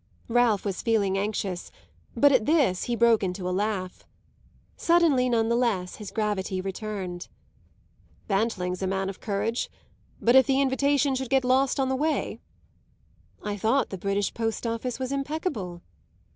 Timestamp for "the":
5.47-5.55, 10.47-10.59, 11.87-11.95, 13.91-13.95